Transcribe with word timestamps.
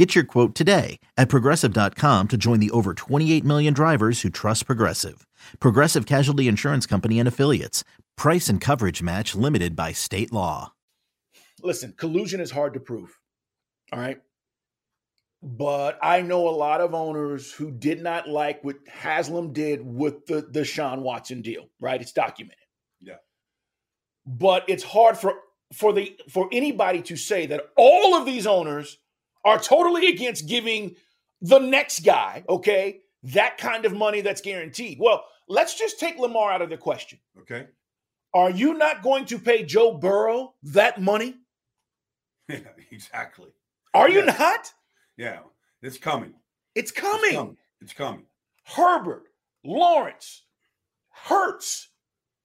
Get 0.00 0.14
your 0.14 0.24
quote 0.24 0.54
today 0.54 0.98
at 1.18 1.28
progressive.com 1.28 2.28
to 2.28 2.36
join 2.38 2.58
the 2.58 2.70
over 2.70 2.94
28 2.94 3.44
million 3.44 3.74
drivers 3.74 4.22
who 4.22 4.30
trust 4.30 4.64
Progressive. 4.64 5.26
Progressive 5.60 6.06
Casualty 6.06 6.48
Insurance 6.48 6.86
Company 6.86 7.18
and 7.18 7.28
Affiliates. 7.28 7.84
Price 8.16 8.48
and 8.48 8.62
coverage 8.62 9.02
match 9.02 9.34
limited 9.34 9.76
by 9.76 9.92
state 9.92 10.32
law. 10.32 10.72
Listen, 11.62 11.92
collusion 11.98 12.40
is 12.40 12.50
hard 12.50 12.72
to 12.72 12.80
prove. 12.80 13.14
All 13.92 14.00
right. 14.00 14.18
But 15.42 15.98
I 16.02 16.22
know 16.22 16.48
a 16.48 16.56
lot 16.56 16.80
of 16.80 16.94
owners 16.94 17.52
who 17.52 17.70
did 17.70 18.02
not 18.02 18.26
like 18.26 18.64
what 18.64 18.76
Haslam 18.88 19.52
did 19.52 19.82
with 19.84 20.24
the, 20.24 20.48
the 20.50 20.64
Sean 20.64 21.02
Watson 21.02 21.42
deal, 21.42 21.68
right? 21.78 22.00
It's 22.00 22.12
documented. 22.12 22.56
Yeah. 23.00 23.16
But 24.24 24.64
it's 24.66 24.82
hard 24.82 25.18
for 25.18 25.34
for 25.74 25.92
the 25.92 26.16
for 26.30 26.48
anybody 26.52 27.02
to 27.02 27.16
say 27.16 27.44
that 27.44 27.64
all 27.76 28.14
of 28.14 28.24
these 28.24 28.46
owners 28.46 28.96
are 29.44 29.58
totally 29.58 30.08
against 30.08 30.48
giving 30.48 30.96
the 31.40 31.58
next 31.58 32.00
guy, 32.04 32.44
okay, 32.48 33.00
that 33.22 33.58
kind 33.58 33.84
of 33.84 33.92
money 33.92 34.20
that's 34.20 34.40
guaranteed. 34.40 34.98
Well, 35.00 35.24
let's 35.48 35.78
just 35.78 35.98
take 35.98 36.18
Lamar 36.18 36.52
out 36.52 36.62
of 36.62 36.70
the 36.70 36.76
question. 36.76 37.18
Okay. 37.40 37.66
Are 38.34 38.50
you 38.50 38.74
not 38.74 39.02
going 39.02 39.24
to 39.26 39.38
pay 39.38 39.64
Joe 39.64 39.94
Burrow 39.94 40.54
that 40.64 41.00
money? 41.00 41.36
Yeah, 42.48 42.58
exactly. 42.90 43.50
Are 43.94 44.08
you 44.08 44.24
not? 44.24 44.72
Yeah, 45.16 45.38
it's 45.82 45.98
coming. 45.98 46.34
It's 46.74 46.90
It's 46.90 47.00
coming. 47.00 47.32
coming. 47.34 47.56
It's 47.80 47.92
coming. 47.92 48.24
Herbert, 48.64 49.28
Lawrence, 49.62 50.42
Hurts. 51.10 51.89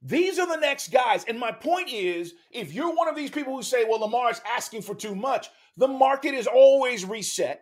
These 0.05 0.37
are 0.37 0.47
the 0.47 0.57
next 0.57 0.89
guys. 0.89 1.25
And 1.27 1.39
my 1.39 1.51
point 1.51 1.91
is 1.91 2.35
if 2.51 2.71
you're 2.73 2.93
one 2.95 3.07
of 3.07 3.15
these 3.15 3.31
people 3.31 3.55
who 3.55 3.63
say, 3.63 3.85
well, 3.85 3.99
Lamar 4.01 4.29
is 4.29 4.39
asking 4.47 4.83
for 4.83 4.93
too 4.93 5.15
much, 5.15 5.49
the 5.77 5.87
market 5.87 6.35
is 6.35 6.45
always 6.45 7.03
reset. 7.05 7.61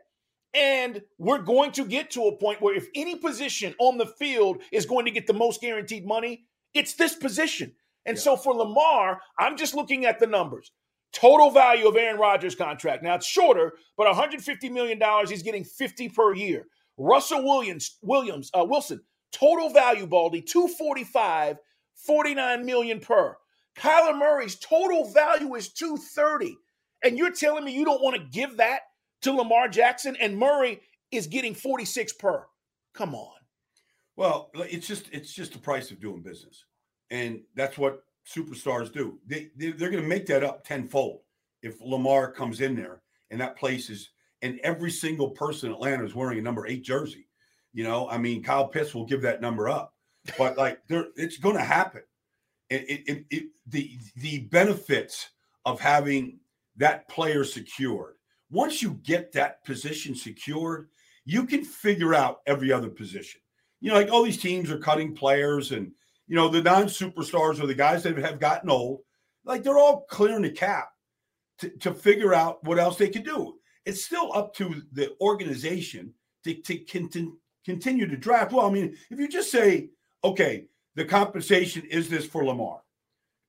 And 0.53 1.01
we're 1.17 1.41
going 1.41 1.71
to 1.71 1.85
get 1.85 2.11
to 2.11 2.25
a 2.25 2.37
point 2.37 2.61
where 2.61 2.75
if 2.75 2.87
any 2.95 3.15
position 3.15 3.73
on 3.79 3.97
the 3.97 4.05
field 4.05 4.61
is 4.73 4.85
going 4.85 5.05
to 5.05 5.11
get 5.11 5.25
the 5.25 5.33
most 5.33 5.61
guaranteed 5.61 6.05
money, 6.05 6.43
it's 6.73 6.95
this 6.95 7.15
position. 7.15 7.73
And 8.05 8.17
Yeah. 8.17 8.23
so 8.23 8.35
for 8.35 8.53
Lamar, 8.53 9.21
I'm 9.39 9.55
just 9.55 9.73
looking 9.73 10.05
at 10.05 10.19
the 10.19 10.27
numbers. 10.27 10.71
Total 11.13 11.49
value 11.49 11.87
of 11.87 11.95
Aaron 11.95 12.19
Rodgers' 12.19 12.55
contract. 12.55 13.03
Now 13.03 13.15
it's 13.15 13.25
shorter, 13.25 13.73
but 13.95 14.07
$150 14.13 14.69
million, 14.69 15.01
he's 15.27 15.43
getting 15.43 15.63
50 15.63 16.09
per 16.09 16.33
year. 16.35 16.67
Russell 16.97 17.43
Williams, 17.43 17.97
Williams, 18.01 18.51
uh, 18.53 18.65
Wilson, 18.67 19.01
total 19.31 19.69
value, 19.69 20.05
Baldy, 20.07 20.41
245, 20.41 21.57
49 22.05 22.65
million 22.65 22.99
per. 22.99 23.35
Kyler 23.77 24.17
Murray's 24.17 24.55
total 24.55 25.09
value 25.11 25.55
is 25.55 25.69
230. 25.73 26.57
And 27.03 27.17
you're 27.17 27.31
telling 27.31 27.65
me 27.65 27.73
you 27.73 27.85
don't 27.85 28.01
want 28.01 28.15
to 28.15 28.23
give 28.23 28.57
that 28.57 28.81
to 29.23 29.33
Lamar 29.33 29.67
Jackson 29.67 30.15
and 30.19 30.37
Murray 30.37 30.81
is 31.11 31.27
getting 31.27 31.55
46 31.55 32.13
per. 32.13 32.45
Come 32.93 33.15
on. 33.15 33.33
Well, 34.15 34.51
it's 34.53 34.87
just 34.87 35.09
it's 35.11 35.33
just 35.33 35.53
the 35.53 35.59
price 35.59 35.89
of 35.89 35.99
doing 35.99 36.21
business, 36.21 36.65
and 37.09 37.41
that's 37.55 37.79
what 37.79 38.03
superstars 38.27 38.93
do. 38.93 39.19
They, 39.25 39.49
they 39.57 39.71
they're 39.71 39.89
going 39.89 40.03
to 40.03 40.09
make 40.09 40.27
that 40.27 40.43
up 40.43 40.63
tenfold 40.63 41.21
if 41.63 41.81
Lamar 41.81 42.31
comes 42.31 42.61
in 42.61 42.75
there 42.75 43.01
and 43.31 43.41
that 43.41 43.57
place 43.57 43.89
is 43.89 44.11
and 44.43 44.59
every 44.63 44.91
single 44.91 45.31
person 45.31 45.69
in 45.69 45.75
Atlanta 45.75 46.05
is 46.05 46.13
wearing 46.13 46.37
a 46.37 46.41
number 46.41 46.67
eight 46.67 46.83
jersey. 46.83 47.27
You 47.71 47.85
know, 47.85 48.07
I 48.07 48.19
mean, 48.19 48.43
Kyle 48.43 48.67
Pitts 48.67 48.93
will 48.93 49.05
give 49.05 49.23
that 49.23 49.41
number 49.41 49.67
up, 49.67 49.92
but 50.37 50.57
like 50.57 50.79
there, 50.87 51.07
it's 51.15 51.37
going 51.37 51.57
to 51.57 51.63
happen. 51.63 52.01
It, 52.69 52.89
it, 52.89 53.03
it, 53.07 53.25
it 53.29 53.43
the 53.67 53.97
the 54.17 54.39
benefits 54.39 55.29
of 55.65 55.79
having 55.79 56.39
that 56.77 57.07
player 57.09 57.43
secured. 57.43 58.15
Once 58.49 58.81
you 58.81 58.99
get 59.03 59.31
that 59.31 59.63
position 59.65 60.15
secured, 60.15 60.89
you 61.25 61.45
can 61.45 61.63
figure 61.63 62.13
out 62.13 62.41
every 62.45 62.71
other 62.71 62.89
position. 62.89 63.41
You 63.79 63.89
know, 63.89 63.95
like 63.95 64.11
all 64.11 64.23
these 64.23 64.41
teams 64.41 64.71
are 64.71 64.77
cutting 64.77 65.15
players, 65.15 65.71
and 65.71 65.91
you 66.27 66.35
know 66.35 66.47
the 66.47 66.61
non-superstars 66.61 67.61
or 67.61 67.67
the 67.67 67.75
guys 67.75 68.03
that 68.03 68.17
have 68.17 68.39
gotten 68.39 68.69
old, 68.69 69.01
like 69.45 69.63
they're 69.63 69.77
all 69.77 70.05
clearing 70.09 70.43
the 70.43 70.49
cap 70.49 70.89
to, 71.59 71.69
to 71.79 71.93
figure 71.93 72.33
out 72.33 72.63
what 72.63 72.79
else 72.79 72.97
they 72.97 73.09
can 73.09 73.23
do. 73.23 73.55
It's 73.85 74.05
still 74.05 74.31
up 74.33 74.53
to 74.55 74.81
the 74.93 75.13
organization 75.19 76.13
to, 76.43 76.55
to 76.55 77.31
continue 77.65 78.07
to 78.07 78.17
draft. 78.17 78.51
Well, 78.51 78.65
I 78.65 78.71
mean, 78.71 78.95
if 79.09 79.19
you 79.19 79.27
just 79.27 79.51
say, 79.51 79.89
okay, 80.23 80.65
the 80.95 81.05
compensation 81.05 81.83
is 81.85 82.09
this 82.09 82.25
for 82.25 82.45
Lamar, 82.45 82.81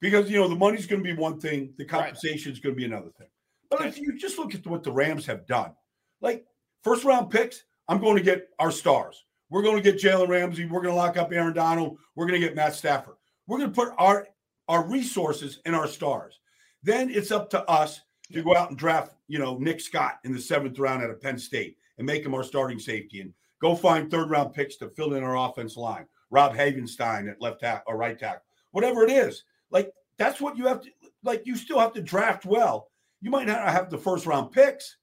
because 0.00 0.30
you 0.30 0.38
know 0.38 0.48
the 0.48 0.56
money's 0.56 0.86
going 0.86 1.02
to 1.02 1.14
be 1.14 1.18
one 1.18 1.38
thing, 1.40 1.72
the 1.78 1.84
compensation 1.84 2.52
is 2.52 2.58
going 2.58 2.74
to 2.74 2.78
be 2.78 2.84
another 2.84 3.10
thing. 3.18 3.28
But 3.70 3.86
if 3.86 3.98
you 3.98 4.16
just 4.16 4.38
look 4.38 4.54
at 4.54 4.66
what 4.66 4.82
the 4.82 4.92
Rams 4.92 5.26
have 5.26 5.46
done, 5.46 5.72
like 6.20 6.46
first 6.82 7.04
round 7.04 7.30
picks, 7.30 7.64
I'm 7.88 8.00
going 8.00 8.16
to 8.16 8.22
get 8.22 8.48
our 8.58 8.70
stars. 8.70 9.24
We're 9.50 9.62
going 9.62 9.76
to 9.76 9.82
get 9.82 10.00
Jalen 10.00 10.28
Ramsey. 10.28 10.64
We're 10.64 10.82
going 10.82 10.94
to 10.94 11.00
lock 11.00 11.16
up 11.16 11.32
Aaron 11.32 11.54
Donald. 11.54 11.98
We're 12.14 12.26
going 12.26 12.40
to 12.40 12.46
get 12.46 12.56
Matt 12.56 12.74
Stafford. 12.74 13.14
We're 13.46 13.58
going 13.58 13.70
to 13.70 13.74
put 13.74 13.92
our 13.98 14.26
our 14.68 14.86
resources 14.88 15.60
in 15.66 15.74
our 15.74 15.86
stars. 15.86 16.40
Then 16.82 17.10
it's 17.10 17.30
up 17.30 17.50
to 17.50 17.62
us 17.68 18.00
to 18.32 18.42
go 18.42 18.56
out 18.56 18.70
and 18.70 18.78
draft, 18.78 19.14
you 19.28 19.38
know, 19.38 19.58
Nick 19.58 19.80
Scott 19.80 20.18
in 20.24 20.32
the 20.32 20.40
seventh 20.40 20.78
round 20.78 21.02
out 21.02 21.10
of 21.10 21.20
Penn 21.20 21.38
State 21.38 21.76
and 21.98 22.06
make 22.06 22.24
him 22.24 22.34
our 22.34 22.42
starting 22.42 22.78
safety 22.78 23.20
and 23.20 23.34
go 23.60 23.74
find 23.74 24.10
third 24.10 24.30
round 24.30 24.54
picks 24.54 24.76
to 24.76 24.88
fill 24.88 25.14
in 25.14 25.22
our 25.22 25.36
offense 25.36 25.76
line. 25.76 26.06
Rob 26.34 26.52
Havenstein 26.52 27.30
at 27.30 27.40
left 27.40 27.60
tackle 27.60 27.84
or 27.86 27.96
right 27.96 28.18
tackle, 28.18 28.42
whatever 28.72 29.04
it 29.04 29.10
is. 29.10 29.44
Like 29.70 29.92
that's 30.18 30.40
what 30.40 30.58
you 30.58 30.66
have 30.66 30.80
to 30.82 30.90
like. 31.22 31.46
You 31.46 31.56
still 31.56 31.78
have 31.78 31.92
to 31.92 32.02
draft 32.02 32.44
well. 32.44 32.90
You 33.22 33.30
might 33.30 33.46
not 33.46 33.68
have 33.68 33.88
the 33.88 33.96
first 33.96 34.26
round 34.26 34.50
picks, 34.50 34.96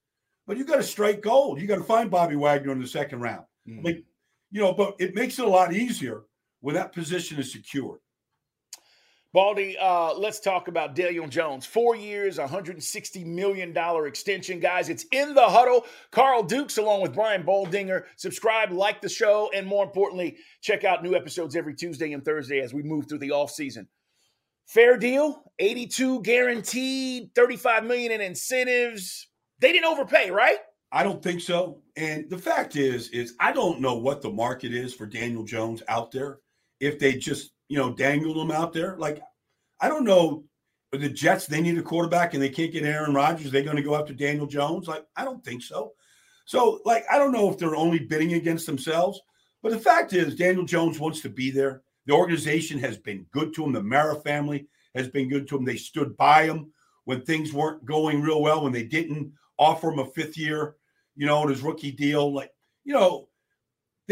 but 0.46 0.58
you 0.58 0.64
got 0.64 0.76
to 0.76 0.82
strike 0.82 1.22
gold. 1.22 1.58
You 1.58 1.66
got 1.66 1.78
to 1.78 1.84
find 1.84 2.10
Bobby 2.10 2.36
Wagner 2.36 2.72
in 2.72 2.80
the 2.80 2.86
second 2.86 3.20
round. 3.20 3.46
Mm. 3.66 3.82
Like, 3.82 4.04
you 4.50 4.60
know, 4.60 4.74
but 4.74 4.94
it 4.98 5.14
makes 5.14 5.38
it 5.38 5.46
a 5.46 5.48
lot 5.48 5.72
easier 5.72 6.24
when 6.60 6.74
that 6.74 6.92
position 6.92 7.38
is 7.38 7.50
secured. 7.50 8.00
Baldy, 9.32 9.78
uh, 9.80 10.12
let's 10.12 10.40
talk 10.40 10.68
about 10.68 10.94
Daniel 10.94 11.26
Jones. 11.26 11.64
Four 11.64 11.96
years, 11.96 12.36
$160 12.36 13.24
million 13.24 13.74
extension. 14.06 14.60
Guys, 14.60 14.90
it's 14.90 15.06
in 15.10 15.34
the 15.34 15.48
huddle. 15.48 15.86
Carl 16.10 16.42
Dukes, 16.42 16.76
along 16.76 17.00
with 17.00 17.14
Brian 17.14 17.42
Baldinger. 17.42 18.04
Subscribe, 18.16 18.72
like 18.72 19.00
the 19.00 19.08
show, 19.08 19.50
and 19.54 19.66
more 19.66 19.84
importantly, 19.84 20.36
check 20.60 20.84
out 20.84 21.02
new 21.02 21.14
episodes 21.14 21.56
every 21.56 21.74
Tuesday 21.74 22.12
and 22.12 22.22
Thursday 22.22 22.60
as 22.60 22.74
we 22.74 22.82
move 22.82 23.08
through 23.08 23.20
the 23.20 23.30
offseason. 23.30 23.86
Fair 24.66 24.98
deal, 24.98 25.42
82 25.58 26.20
guaranteed, 26.20 27.30
35 27.34 27.84
million 27.84 28.12
in 28.12 28.20
incentives. 28.20 29.28
They 29.60 29.72
didn't 29.72 29.86
overpay, 29.86 30.30
right? 30.30 30.58
I 30.92 31.02
don't 31.02 31.22
think 31.22 31.40
so. 31.40 31.80
And 31.96 32.28
the 32.28 32.36
fact 32.36 32.76
is, 32.76 33.08
is 33.08 33.34
I 33.40 33.52
don't 33.52 33.80
know 33.80 33.96
what 33.96 34.20
the 34.20 34.30
market 34.30 34.74
is 34.74 34.92
for 34.92 35.06
Daniel 35.06 35.42
Jones 35.42 35.82
out 35.88 36.10
there. 36.10 36.40
If 36.80 36.98
they 36.98 37.14
just, 37.14 37.52
you 37.72 37.78
know, 37.78 37.90
dangled 37.90 38.36
him 38.36 38.50
out 38.50 38.74
there, 38.74 38.98
like 38.98 39.22
I 39.80 39.88
don't 39.88 40.04
know. 40.04 40.44
The 40.92 41.08
Jets, 41.08 41.46
they 41.46 41.62
need 41.62 41.78
a 41.78 41.82
quarterback 41.82 42.34
and 42.34 42.42
they 42.42 42.50
can't 42.50 42.70
get 42.70 42.84
Aaron 42.84 43.14
Rodgers. 43.14 43.50
They're 43.50 43.62
going 43.62 43.78
to 43.78 43.82
go 43.82 43.96
after 43.96 44.12
Daniel 44.12 44.46
Jones. 44.46 44.88
Like, 44.88 45.06
I 45.16 45.24
don't 45.24 45.42
think 45.42 45.62
so. 45.62 45.92
So, 46.44 46.80
like, 46.84 47.06
I 47.10 47.16
don't 47.16 47.32
know 47.32 47.50
if 47.50 47.56
they're 47.56 47.74
only 47.74 47.98
bidding 47.98 48.34
against 48.34 48.66
themselves. 48.66 49.18
But 49.62 49.72
the 49.72 49.78
fact 49.78 50.12
is, 50.12 50.34
Daniel 50.34 50.66
Jones 50.66 51.00
wants 51.00 51.22
to 51.22 51.30
be 51.30 51.50
there. 51.50 51.80
The 52.04 52.12
organization 52.12 52.78
has 52.80 52.98
been 52.98 53.24
good 53.32 53.54
to 53.54 53.64
him. 53.64 53.72
The 53.72 53.82
Mara 53.82 54.16
family 54.16 54.66
has 54.94 55.08
been 55.08 55.30
good 55.30 55.48
to 55.48 55.56
him. 55.56 55.64
They 55.64 55.78
stood 55.78 56.14
by 56.18 56.44
him 56.44 56.70
when 57.06 57.22
things 57.22 57.54
weren't 57.54 57.86
going 57.86 58.20
real 58.20 58.42
well, 58.42 58.64
when 58.64 58.72
they 58.72 58.84
didn't 58.84 59.32
offer 59.58 59.90
him 59.90 60.00
a 60.00 60.04
fifth 60.04 60.36
year, 60.36 60.76
you 61.16 61.24
know, 61.24 61.42
in 61.44 61.48
his 61.48 61.62
rookie 61.62 61.92
deal. 61.92 62.34
Like, 62.34 62.50
you 62.84 62.92
know, 62.92 63.28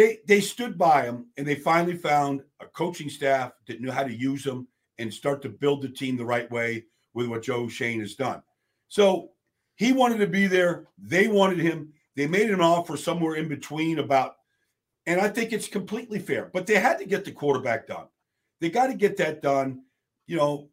they 0.01 0.19
they 0.27 0.41
stood 0.41 0.79
by 0.79 1.03
him 1.03 1.27
and 1.37 1.47
they 1.47 1.55
finally 1.55 1.95
found 1.95 2.43
a 2.61 2.67
coaching 2.67 3.11
staff 3.11 3.53
that 3.67 3.83
knew 3.83 3.91
how 3.91 4.03
to 4.03 4.15
use 4.15 4.47
him 4.47 4.67
and 4.99 5.13
start 5.13 5.43
to 5.43 5.51
build 5.51 5.83
the 5.83 5.89
team 5.91 6.17
the 6.17 6.25
right 6.25 6.51
way 6.51 6.85
with 7.13 7.27
what 7.27 7.43
Joe 7.43 7.69
Schoen 7.69 8.01
has 8.01 8.15
done. 8.15 8.43
So 8.89 9.33
he 9.77 9.93
wanted 9.93 10.19
to 10.19 10.27
be 10.27 10.47
there. 10.47 10.89
They 10.99 11.29
wanted 11.29 11.59
him. 11.59 11.93
They 12.17 12.27
made 12.27 12.51
an 12.51 12.63
offer 12.63 12.97
somewhere 12.97 13.35
in 13.35 13.47
between 13.47 13.99
about, 13.99 14.37
and 15.05 15.21
I 15.21 15.29
think 15.29 15.53
it's 15.53 15.69
completely 15.69 16.19
fair. 16.19 16.51
But 16.53 16.67
they 16.67 16.77
had 16.77 16.99
to 16.99 17.05
get 17.05 17.27
the 17.27 17.33
quarterback 17.33 17.87
done. 17.87 18.07
They 18.61 18.71
got 18.71 18.87
to 18.87 18.95
get 18.95 19.19
that 19.19 19.43
done. 19.43 19.83
You 20.27 20.37
know, 20.37 20.71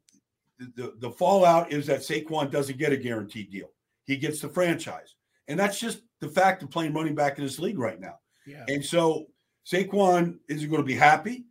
the, 0.76 0.94
the, 1.00 1.12
fallout 1.12 1.72
is 1.72 1.88
that 1.88 2.00
Saquon 2.00 2.50
doesn't 2.50 2.80
get 2.80 2.94
a 2.94 2.98
guaranteed 2.98 3.52
deal. 3.52 3.72
He 4.06 4.18
gets 4.18 4.40
the 4.40 4.50
franchise. 4.50 5.16
And 5.48 5.60
that's 5.60 5.80
just 5.80 6.02
the 6.20 6.30
fact 6.30 6.64
of 6.64 6.70
playing 6.70 6.94
running 6.94 7.16
back 7.16 7.38
in 7.38 7.44
this 7.44 7.60
league 7.60 7.80
right 7.80 8.00
now. 8.00 8.20
Yeah. 8.48 8.66
And 8.68 8.84
so 8.84 9.28
Saquon 9.66 10.40
isn't 10.50 10.70
going 10.70 10.82
to 10.82 10.88
be 10.88 10.96
happy. 10.96 11.46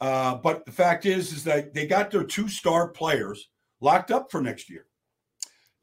Uh, 0.00 0.36
but 0.36 0.64
the 0.64 0.72
fact 0.72 1.06
is, 1.06 1.32
is 1.32 1.44
that 1.44 1.74
they 1.74 1.86
got 1.86 2.10
their 2.10 2.24
two 2.24 2.48
star 2.48 2.88
players 2.88 3.48
locked 3.80 4.10
up 4.10 4.30
for 4.30 4.40
next 4.40 4.70
year. 4.70 4.86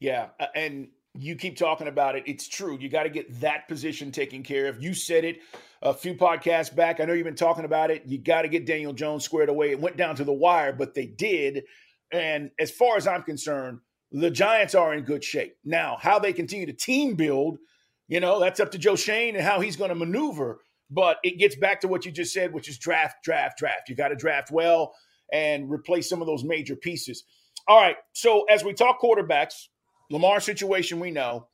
Yeah, 0.00 0.28
and 0.54 0.88
you 1.14 1.36
keep 1.36 1.56
talking 1.56 1.88
about 1.88 2.16
it. 2.16 2.24
It's 2.26 2.48
true. 2.48 2.78
You 2.78 2.88
got 2.88 3.04
to 3.04 3.10
get 3.10 3.40
that 3.40 3.68
position 3.68 4.12
taken 4.12 4.42
care 4.42 4.66
of. 4.68 4.82
You 4.82 4.94
said 4.94 5.24
it 5.24 5.38
a 5.82 5.94
few 5.94 6.14
podcasts 6.14 6.74
back. 6.74 7.00
I 7.00 7.04
know 7.04 7.12
you've 7.12 7.24
been 7.24 7.34
talking 7.34 7.64
about 7.64 7.90
it. 7.90 8.02
You 8.06 8.18
got 8.18 8.42
to 8.42 8.48
get 8.48 8.66
Daniel 8.66 8.92
Jones 8.92 9.24
squared 9.24 9.48
away. 9.48 9.70
It 9.70 9.80
went 9.80 9.96
down 9.96 10.16
to 10.16 10.24
the 10.24 10.32
wire, 10.32 10.72
but 10.72 10.94
they 10.94 11.06
did. 11.06 11.64
And 12.12 12.50
as 12.58 12.70
far 12.70 12.96
as 12.96 13.06
I'm 13.06 13.22
concerned, 13.22 13.80
the 14.12 14.30
Giants 14.30 14.74
are 14.74 14.94
in 14.94 15.04
good 15.04 15.24
shape. 15.24 15.56
Now, 15.64 15.96
how 16.00 16.18
they 16.18 16.32
continue 16.32 16.66
to 16.66 16.72
team 16.72 17.14
build, 17.14 17.58
you 18.08 18.20
know, 18.20 18.40
that's 18.40 18.60
up 18.60 18.70
to 18.72 18.78
Joe 18.78 18.96
Schoen 18.96 19.34
and 19.34 19.44
how 19.44 19.60
he's 19.60 19.76
going 19.76 19.90
to 19.90 19.94
maneuver. 19.94 20.60
But 20.90 21.18
it 21.24 21.38
gets 21.38 21.56
back 21.56 21.80
to 21.80 21.88
what 21.88 22.04
you 22.06 22.12
just 22.12 22.32
said, 22.32 22.52
which 22.52 22.68
is 22.68 22.78
draft, 22.78 23.16
draft, 23.24 23.58
draft. 23.58 23.88
You 23.88 23.96
got 23.96 24.08
to 24.08 24.16
draft 24.16 24.50
well 24.50 24.94
and 25.32 25.70
replace 25.70 26.08
some 26.08 26.20
of 26.20 26.26
those 26.26 26.44
major 26.44 26.76
pieces. 26.76 27.24
All 27.66 27.80
right. 27.80 27.96
So 28.12 28.44
as 28.44 28.62
we 28.62 28.72
talk 28.72 29.00
quarterbacks, 29.00 29.66
Lamar 30.10 30.40
situation 30.40 31.00
we 31.00 31.10
know. 31.10 31.48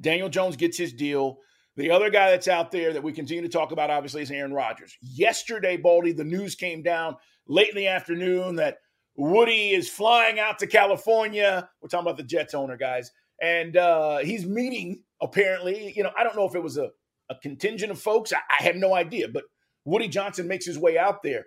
Daniel 0.00 0.30
Jones 0.30 0.56
gets 0.56 0.78
his 0.78 0.94
deal. 0.94 1.38
The 1.76 1.90
other 1.90 2.08
guy 2.08 2.30
that's 2.30 2.48
out 2.48 2.70
there 2.70 2.94
that 2.94 3.02
we 3.02 3.12
continue 3.12 3.42
to 3.42 3.48
talk 3.48 3.72
about, 3.72 3.90
obviously, 3.90 4.22
is 4.22 4.30
Aaron 4.30 4.54
Rodgers. 4.54 4.96
Yesterday, 5.02 5.76
Baldy, 5.76 6.12
the 6.12 6.24
news 6.24 6.54
came 6.54 6.82
down 6.82 7.16
late 7.46 7.68
in 7.68 7.76
the 7.76 7.88
afternoon 7.88 8.56
that 8.56 8.78
Woody 9.16 9.70
is 9.70 9.88
flying 9.88 10.38
out 10.38 10.58
to 10.60 10.66
California. 10.66 11.68
We're 11.80 11.88
talking 11.88 12.06
about 12.06 12.16
the 12.16 12.22
Jets 12.22 12.54
owner, 12.54 12.78
guys. 12.78 13.12
And 13.40 13.76
uh, 13.76 14.18
he's 14.18 14.44
meeting, 14.44 15.02
apparently, 15.20 15.92
you 15.96 16.02
know, 16.02 16.10
I 16.16 16.24
don't 16.24 16.36
know 16.36 16.46
if 16.46 16.54
it 16.54 16.62
was 16.62 16.76
a, 16.76 16.90
a 17.30 17.34
contingent 17.42 17.90
of 17.90 18.00
folks. 18.00 18.32
I, 18.32 18.38
I 18.50 18.62
have 18.64 18.76
no 18.76 18.94
idea. 18.94 19.28
But 19.28 19.44
Woody 19.84 20.08
Johnson 20.08 20.46
makes 20.46 20.66
his 20.66 20.78
way 20.78 20.98
out 20.98 21.22
there. 21.22 21.46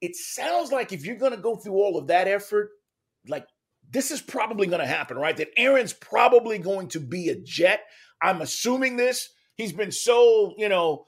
It 0.00 0.16
sounds 0.16 0.72
like 0.72 0.92
if 0.92 1.06
you're 1.06 1.16
going 1.16 1.32
to 1.32 1.38
go 1.38 1.56
through 1.56 1.74
all 1.74 1.96
of 1.96 2.08
that 2.08 2.28
effort, 2.28 2.70
like 3.28 3.46
this 3.90 4.10
is 4.10 4.20
probably 4.20 4.66
going 4.66 4.80
to 4.80 4.86
happen, 4.86 5.16
right? 5.16 5.36
That 5.36 5.48
Aaron's 5.56 5.92
probably 5.92 6.58
going 6.58 6.88
to 6.88 7.00
be 7.00 7.28
a 7.28 7.36
Jet. 7.36 7.82
I'm 8.20 8.40
assuming 8.40 8.96
this. 8.96 9.30
He's 9.54 9.72
been 9.72 9.92
so, 9.92 10.54
you 10.56 10.68
know, 10.68 11.06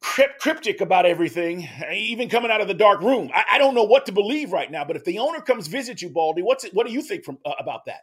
cryptic 0.00 0.80
about 0.80 1.06
everything, 1.06 1.68
even 1.92 2.28
coming 2.28 2.50
out 2.50 2.60
of 2.60 2.68
the 2.68 2.74
dark 2.74 3.00
room. 3.00 3.30
I, 3.34 3.44
I, 3.52 3.58
don't 3.58 3.74
know 3.74 3.84
what 3.84 4.06
to 4.06 4.12
believe 4.12 4.52
right 4.52 4.70
now. 4.70 4.84
But 4.84 4.96
if 4.96 5.04
the 5.04 5.18
owner 5.18 5.40
comes 5.40 5.66
visit 5.66 6.00
you, 6.00 6.10
Baldy, 6.10 6.42
what's 6.42 6.64
it, 6.64 6.74
what 6.74 6.86
do 6.86 6.92
you 6.92 7.02
think 7.02 7.24
from 7.24 7.38
uh, 7.44 7.52
about 7.58 7.84
that? 7.86 8.00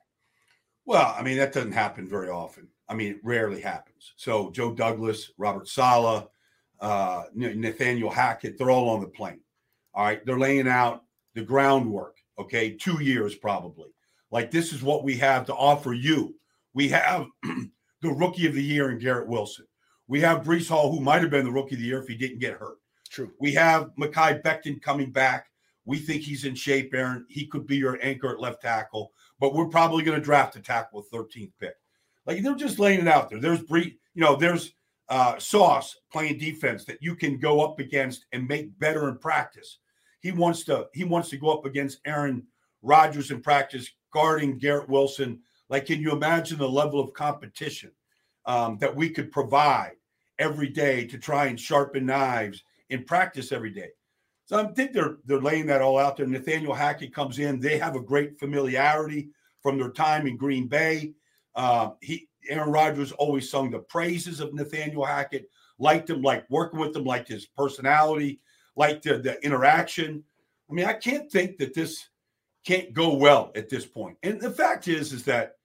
Well, 0.88 1.14
I 1.18 1.22
mean 1.22 1.38
that 1.38 1.52
doesn't 1.52 1.74
happen 1.74 2.08
very 2.08 2.30
often. 2.30 2.70
I 2.88 2.94
mean, 2.96 3.12
it 3.12 3.20
rarely 3.22 3.60
happens. 3.60 4.14
So 4.16 4.50
Joe 4.52 4.74
Douglas, 4.74 5.32
Robert 5.38 5.68
Saleh, 5.68 6.26
uh, 6.80 7.24
Nathaniel 7.36 8.10
Hackett, 8.10 8.58
they're 8.58 8.72
all 8.72 8.90
on 8.90 9.02
the 9.02 9.08
plane. 9.08 9.42
All 9.94 10.06
right, 10.06 10.26
they're 10.26 10.40
laying 10.40 10.68
out 10.68 11.04
the 11.36 11.44
groundwork. 11.44 12.16
Okay, 12.40 12.72
two 12.72 13.04
years 13.04 13.36
probably. 13.36 13.90
Like 14.32 14.50
this 14.50 14.72
is 14.72 14.82
what 14.82 15.04
we 15.04 15.18
have 15.18 15.46
to 15.48 15.54
offer 15.54 15.92
you. 15.92 16.36
We 16.74 16.88
have 16.88 17.28
the 17.44 18.10
rookie 18.10 18.48
of 18.48 18.54
the 18.54 18.64
year 18.64 18.90
in 18.90 18.98
Garrett 18.98 19.28
Wilson. 19.28 19.66
We 20.08 20.22
have 20.22 20.44
Breece 20.44 20.70
Hall, 20.70 20.90
who 20.90 21.02
might 21.02 21.22
have 21.22 21.32
been 21.32 21.44
the 21.44 21.52
rookie 21.52 21.76
of 21.76 21.82
the 21.82 21.88
year 21.88 22.02
if 22.02 22.08
he 22.08 22.16
didn't 22.16 22.40
get 22.40 22.54
hurt. 22.54 22.78
True. 23.10 23.34
We 23.42 23.54
have 23.56 23.92
Mekhi 24.00 24.42
Becton 24.42 24.82
coming 24.82 25.12
back. 25.12 25.48
We 25.88 26.00
think 26.00 26.22
he's 26.22 26.44
in 26.44 26.54
shape, 26.54 26.94
Aaron. 26.94 27.26
He 27.30 27.48
could 27.48 27.66
be 27.66 27.78
your 27.78 27.98
anchor 28.02 28.30
at 28.30 28.42
left 28.42 28.62
tackle, 28.62 29.14
but 29.40 29.54
we're 29.54 29.70
probably 29.70 30.04
going 30.04 30.20
to 30.20 30.24
draft 30.24 30.58
a 30.58 30.60
tackle 30.60 31.00
with 31.00 31.12
13th 31.12 31.54
pick. 31.62 31.76
Like 32.26 32.44
they're 32.44 32.56
just 32.56 32.78
laying 32.78 33.00
it 33.00 33.08
out 33.08 33.30
there. 33.30 33.40
There's 33.40 33.62
Bree, 33.62 33.98
you 34.14 34.22
know, 34.22 34.36
there's 34.36 34.74
uh, 35.08 35.40
Sauce 35.40 35.96
playing 36.12 36.40
defense 36.40 36.84
that 36.84 37.02
you 37.02 37.16
can 37.16 37.40
go 37.40 37.62
up 37.64 37.80
against 37.80 38.26
and 38.34 38.46
make 38.46 38.78
better 38.78 39.08
in 39.08 39.18
practice. 39.18 39.80
He 40.20 40.34
wants 40.34 40.66
to 40.66 40.88
he 40.94 41.06
wants 41.06 41.30
to 41.30 41.38
go 41.38 41.58
up 41.58 41.66
against 41.66 42.02
Aaron 42.06 42.46
Rodgers 42.82 43.32
in 43.32 43.42
practice, 43.42 43.90
guarding 44.12 44.58
Garrett 44.58 44.90
Wilson. 44.90 45.40
Like, 45.70 45.86
can 45.86 46.02
you 46.02 46.12
imagine 46.12 46.58
the 46.58 46.68
level 46.68 47.00
of 47.00 47.14
competition 47.14 47.92
um, 48.46 48.78
that 48.80 48.94
we 48.94 49.10
could 49.10 49.32
provide 49.32 49.94
every 50.38 50.68
day 50.68 51.08
to 51.08 51.18
try 51.18 51.46
and 51.46 51.58
sharpen 51.58 52.06
knives 52.06 52.62
in 52.90 53.06
practice 53.06 53.54
every 53.54 53.72
day? 53.72 53.92
So 54.48 54.58
I 54.58 54.66
think 54.68 54.94
they're 54.94 55.18
they're 55.26 55.42
laying 55.42 55.68
that 55.68 55.82
all 55.82 56.00
out 56.00 56.18
there. 56.18 56.26
Nathaniel 56.26 56.74
Hackett 56.74 57.14
comes 57.14 57.38
in. 57.38 57.60
They 57.60 57.78
have 57.78 57.96
a 57.96 58.02
great 58.02 58.40
familiarity 58.40 59.30
from 59.62 59.78
their 59.78 59.92
time 59.92 60.26
in 60.26 60.38
Green 60.38 60.68
Bay. 60.68 61.14
Uh, 61.54 61.92
he 62.02 62.28
Aaron 62.50 62.72
Rodgers 62.72 63.12
always 63.12 63.50
sung 63.50 63.70
the 63.70 63.80
praises 63.80 64.40
of 64.40 64.54
Nathaniel 64.54 65.04
Hackett, 65.04 65.50
liked 65.80 66.10
him, 66.10 66.22
liked 66.22 66.50
working 66.50 66.80
with 66.80 66.96
him, 66.96 67.04
liked 67.04 67.28
his 67.28 67.46
personality, 67.46 68.40
liked 68.78 69.04
the, 69.04 69.18
the 69.18 69.44
interaction. 69.44 70.24
I 70.70 70.74
mean, 70.74 70.86
I 70.86 70.94
can't 70.94 71.30
think 71.30 71.58
that 71.58 71.74
this 71.74 72.08
can't 72.66 72.94
go 72.94 73.16
well 73.16 73.52
at 73.56 73.68
this 73.68 73.86
point. 73.86 74.18
And 74.24 74.40
the 74.40 74.52
fact 74.52 74.88
is, 74.88 75.12
is 75.12 75.24
that 75.26 75.56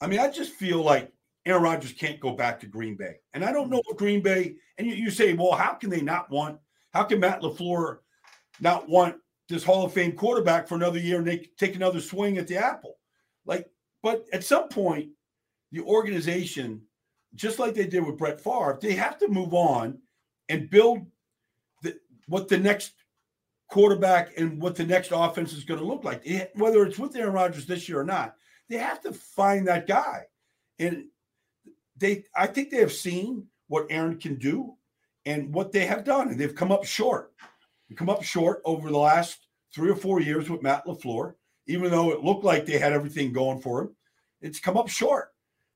I 0.00 0.06
mean, 0.06 0.20
I 0.20 0.30
just 0.30 0.52
feel 0.52 0.82
like 0.82 1.12
Aaron 1.44 1.62
Rodgers 1.62 1.92
can't 1.92 2.20
go 2.20 2.32
back 2.32 2.60
to 2.60 2.66
Green 2.66 2.96
Bay. 2.96 3.16
And 3.34 3.44
I 3.44 3.52
don't 3.52 3.70
know 3.70 3.82
what 3.84 3.96
Green 3.98 4.22
Bay, 4.22 4.54
and 4.76 4.86
you, 4.86 4.94
you 4.94 5.10
say, 5.10 5.34
well, 5.34 5.52
how 5.52 5.74
can 5.74 5.90
they 5.90 6.00
not 6.00 6.30
want, 6.30 6.58
how 6.98 7.04
can 7.04 7.20
Matt 7.20 7.42
LaFleur 7.42 7.98
not 8.58 8.88
want 8.88 9.14
this 9.48 9.62
Hall 9.62 9.84
of 9.84 9.92
Fame 9.92 10.16
quarterback 10.16 10.66
for 10.66 10.74
another 10.74 10.98
year 10.98 11.18
and 11.18 11.26
they 11.28 11.48
take 11.56 11.76
another 11.76 12.00
swing 12.00 12.38
at 12.38 12.48
the 12.48 12.56
apple? 12.56 12.98
Like, 13.46 13.70
but 14.02 14.24
at 14.32 14.42
some 14.42 14.68
point, 14.68 15.10
the 15.70 15.80
organization, 15.82 16.82
just 17.36 17.60
like 17.60 17.74
they 17.74 17.86
did 17.86 18.04
with 18.04 18.18
Brett 18.18 18.40
Favre, 18.40 18.80
they 18.82 18.94
have 18.94 19.16
to 19.18 19.28
move 19.28 19.54
on 19.54 19.98
and 20.48 20.68
build 20.70 21.06
the, 21.82 21.96
what 22.26 22.48
the 22.48 22.58
next 22.58 22.94
quarterback 23.70 24.36
and 24.36 24.60
what 24.60 24.74
the 24.74 24.84
next 24.84 25.12
offense 25.14 25.52
is 25.52 25.62
going 25.62 25.78
to 25.78 25.86
look 25.86 26.02
like. 26.02 26.20
It, 26.24 26.50
whether 26.56 26.84
it's 26.84 26.98
with 26.98 27.14
Aaron 27.14 27.32
Rodgers 27.32 27.64
this 27.64 27.88
year 27.88 28.00
or 28.00 28.04
not, 28.04 28.34
they 28.68 28.78
have 28.78 29.00
to 29.02 29.12
find 29.12 29.68
that 29.68 29.86
guy. 29.86 30.24
And 30.80 31.04
they, 31.96 32.24
I 32.34 32.48
think 32.48 32.70
they 32.70 32.78
have 32.78 32.92
seen 32.92 33.46
what 33.68 33.86
Aaron 33.88 34.18
can 34.18 34.34
do 34.34 34.74
and 35.28 35.52
what 35.52 35.72
they 35.72 35.84
have 35.84 36.04
done, 36.04 36.28
and 36.28 36.40
they've 36.40 36.54
come 36.54 36.72
up 36.72 36.86
short. 36.86 37.32
They 37.88 37.94
come 37.94 38.08
up 38.08 38.22
short 38.22 38.62
over 38.64 38.88
the 38.88 38.96
last 38.96 39.46
three 39.74 39.90
or 39.90 39.96
four 39.96 40.22
years 40.22 40.48
with 40.48 40.62
Matt 40.62 40.86
LaFleur, 40.86 41.34
even 41.66 41.90
though 41.90 42.12
it 42.12 42.24
looked 42.24 42.44
like 42.44 42.64
they 42.64 42.78
had 42.78 42.94
everything 42.94 43.34
going 43.34 43.60
for 43.60 43.82
him. 43.82 43.96
It's 44.40 44.58
come 44.58 44.78
up 44.78 44.88
short. 44.88 45.28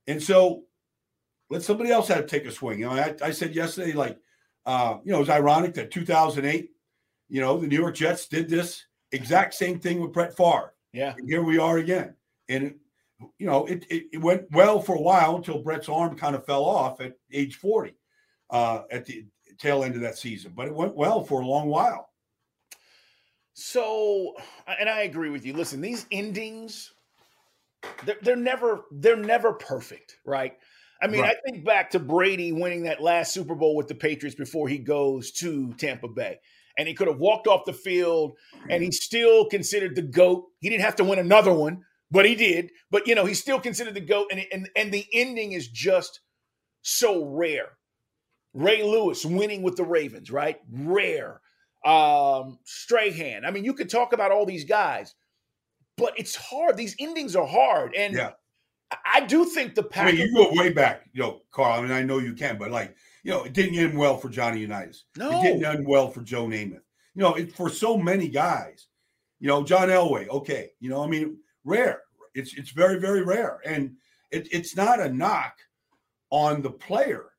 And 0.06 0.22
so 0.22 0.62
let 1.50 1.62
somebody 1.62 1.90
else 1.90 2.08
have 2.08 2.22
to 2.22 2.26
take 2.26 2.46
a 2.46 2.50
swing. 2.50 2.78
You 2.78 2.86
know, 2.86 2.92
I, 2.92 3.14
I 3.22 3.30
said 3.30 3.54
yesterday, 3.54 3.92
like, 3.92 4.18
uh, 4.64 4.96
you 5.04 5.12
know, 5.12 5.18
it 5.18 5.20
was 5.20 5.28
ironic 5.28 5.74
that 5.74 5.90
2008, 5.90 6.70
you 7.28 7.40
know, 7.42 7.58
the 7.58 7.66
New 7.66 7.78
York 7.78 7.94
Jets 7.94 8.28
did 8.28 8.48
this 8.48 8.86
exact 9.10 9.52
same 9.52 9.78
thing 9.78 10.00
with 10.00 10.14
Brett 10.14 10.34
Favre. 10.34 10.72
Yeah. 10.94 11.12
And 11.18 11.28
here 11.28 11.42
we 11.42 11.58
are 11.58 11.76
again. 11.76 12.14
And, 12.48 12.76
you 13.38 13.46
know, 13.46 13.66
it, 13.66 13.84
it, 13.90 14.04
it, 14.14 14.18
went 14.18 14.50
well 14.50 14.80
for 14.80 14.96
a 14.96 15.00
while 15.00 15.36
until 15.36 15.62
Brett's 15.62 15.90
arm 15.90 16.16
kind 16.16 16.34
of 16.34 16.46
fell 16.46 16.64
off 16.64 17.02
at 17.02 17.18
age 17.30 17.56
40 17.56 17.94
uh, 18.50 18.82
at 18.90 19.04
the 19.06 19.26
tail 19.62 19.84
end 19.84 19.94
of 19.94 20.02
that 20.02 20.18
season. 20.18 20.52
But 20.54 20.66
it 20.66 20.74
went 20.74 20.96
well 20.96 21.24
for 21.24 21.40
a 21.40 21.46
long 21.46 21.68
while. 21.68 22.08
So, 23.54 24.34
and 24.66 24.88
I 24.88 25.02
agree 25.02 25.30
with 25.30 25.44
you. 25.46 25.52
Listen, 25.52 25.80
these 25.80 26.06
endings, 26.10 26.92
they're, 28.04 28.18
they're 28.22 28.36
never 28.36 28.82
they're 28.90 29.16
never 29.16 29.52
perfect, 29.52 30.16
right? 30.24 30.54
I 31.02 31.08
mean, 31.08 31.20
right. 31.20 31.36
I 31.36 31.50
think 31.50 31.64
back 31.64 31.90
to 31.90 31.98
Brady 31.98 32.52
winning 32.52 32.84
that 32.84 33.02
last 33.02 33.34
Super 33.34 33.56
Bowl 33.56 33.76
with 33.76 33.88
the 33.88 33.94
Patriots 33.94 34.36
before 34.36 34.68
he 34.68 34.78
goes 34.78 35.32
to 35.32 35.72
Tampa 35.74 36.08
Bay. 36.08 36.38
And 36.78 36.86
he 36.88 36.94
could 36.94 37.08
have 37.08 37.18
walked 37.18 37.48
off 37.48 37.66
the 37.66 37.72
field 37.72 38.36
and 38.70 38.82
he's 38.82 39.02
still 39.02 39.46
considered 39.46 39.96
the 39.96 40.02
GOAT. 40.02 40.46
He 40.60 40.70
didn't 40.70 40.84
have 40.84 40.96
to 40.96 41.04
win 41.04 41.18
another 41.18 41.52
one, 41.52 41.82
but 42.10 42.24
he 42.24 42.34
did. 42.34 42.70
But, 42.90 43.06
you 43.06 43.14
know, 43.14 43.26
he's 43.26 43.40
still 43.40 43.60
considered 43.60 43.94
the 43.94 44.00
GOAT. 44.00 44.28
And, 44.30 44.46
and, 44.52 44.70
and 44.76 44.92
the 44.92 45.04
ending 45.12 45.52
is 45.52 45.68
just 45.68 46.20
so 46.82 47.24
rare. 47.24 47.72
Ray 48.54 48.82
Lewis 48.82 49.24
winning 49.24 49.62
with 49.62 49.76
the 49.76 49.84
Ravens, 49.84 50.30
right? 50.30 50.60
Rare. 50.70 51.40
Um, 51.84 52.58
Strahan. 52.64 53.44
I 53.44 53.50
mean, 53.50 53.64
you 53.64 53.74
could 53.74 53.90
talk 53.90 54.12
about 54.12 54.30
all 54.30 54.46
these 54.46 54.64
guys, 54.64 55.14
but 55.96 56.12
it's 56.18 56.36
hard. 56.36 56.76
These 56.76 56.96
endings 56.98 57.34
are 57.34 57.46
hard. 57.46 57.94
And 57.96 58.14
yeah. 58.14 58.32
I 59.04 59.20
do 59.20 59.44
think 59.44 59.74
the 59.74 59.82
Packers. 59.82 60.14
I 60.14 60.16
mean, 60.16 60.26
you 60.28 60.34
go 60.34 60.50
way 60.52 60.72
back, 60.72 61.06
you 61.12 61.22
know, 61.22 61.40
Carl. 61.50 61.78
I 61.78 61.82
mean, 61.82 61.90
I 61.90 62.02
know 62.02 62.18
you 62.18 62.34
can, 62.34 62.58
but 62.58 62.70
like, 62.70 62.94
you 63.24 63.30
know, 63.30 63.44
it 63.44 63.52
didn't 63.52 63.78
end 63.78 63.96
well 63.96 64.16
for 64.16 64.28
Johnny 64.28 64.60
Unitas. 64.60 65.04
No. 65.16 65.40
It 65.40 65.42
didn't 65.42 65.64
end 65.64 65.86
well 65.86 66.10
for 66.10 66.20
Joe 66.20 66.46
Namath. 66.46 66.82
You 67.14 67.22
know, 67.22 67.34
it, 67.34 67.54
for 67.54 67.68
so 67.68 67.96
many 67.96 68.28
guys, 68.28 68.86
you 69.40 69.48
know, 69.48 69.64
John 69.64 69.88
Elway, 69.88 70.28
okay. 70.28 70.70
You 70.78 70.90
know, 70.90 71.02
I 71.02 71.06
mean, 71.06 71.38
rare. 71.64 72.02
It's 72.34 72.54
it's 72.54 72.70
very, 72.70 73.00
very 73.00 73.22
rare. 73.22 73.60
And 73.64 73.96
it, 74.30 74.48
it's 74.52 74.76
not 74.76 75.00
a 75.00 75.12
knock 75.12 75.56
on 76.30 76.62
the 76.62 76.70
player. 76.70 77.31